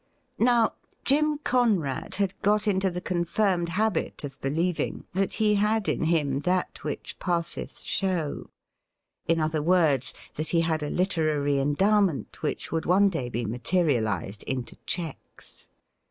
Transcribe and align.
Now, 0.39 0.73
Jim 1.05 1.37
Conrad 1.37 2.15
had 2.15 2.33
got 2.41 2.67
into 2.67 2.89
the 2.89 3.01
confirmed 3.01 3.69
habit 3.69 4.23
of 4.23 4.41
believing 4.41 5.05
that 5.13 5.33
he 5.33 5.53
had 5.53 5.87
in 5.87 6.05
him 6.05 6.39
that 6.39 6.83
which 6.83 7.19
passeth 7.19 7.81
show— 7.81 8.49
in 9.27 9.39
other 9.39 9.61
words, 9.61 10.11
that 10.37 10.47
he 10.47 10.61
had 10.61 10.81
a 10.81 10.89
literary 10.89 11.59
endowment 11.59 12.41
which 12.41 12.71
would 12.71 12.87
one 12.87 13.09
day 13.09 13.29
be 13.29 13.45
materialized 13.45 14.41
into 14.47 14.75
cheques. 14.87 15.67